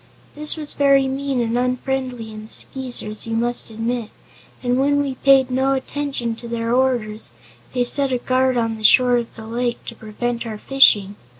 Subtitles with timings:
[0.33, 4.09] That was very mean and unfriendly in the Skeezers, you must admit,
[4.63, 7.33] and when we paid no attention to their orders
[7.75, 11.17] they set a guard on the shore of the lake to prevent our fishing.